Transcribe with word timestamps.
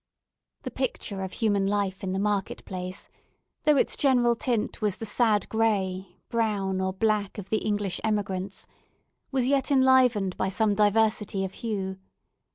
The 0.63 0.71
picture 0.71 1.21
of 1.21 1.33
human 1.33 1.67
life 1.67 2.03
in 2.03 2.11
the 2.11 2.17
market 2.17 2.65
place, 2.65 3.07
though 3.65 3.77
its 3.77 3.95
general 3.95 4.33
tint 4.33 4.81
was 4.81 4.97
the 4.97 5.05
sad 5.05 5.47
gray, 5.47 6.17
brown, 6.27 6.81
or 6.81 6.91
black 6.91 7.37
of 7.37 7.49
the 7.51 7.59
English 7.59 8.01
emigrants, 8.03 8.65
was 9.31 9.47
yet 9.47 9.69
enlivened 9.69 10.35
by 10.37 10.49
some 10.49 10.73
diversity 10.73 11.45
of 11.45 11.53
hue. 11.53 11.99